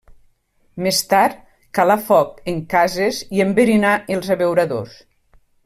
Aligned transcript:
Més 0.85 1.01
tard, 1.11 1.35
calar 1.79 1.97
foc 2.07 2.41
en 2.53 2.63
cases 2.73 3.21
i 3.39 3.45
enverinar 3.45 3.93
els 4.17 4.33
abeuradors. 4.37 5.01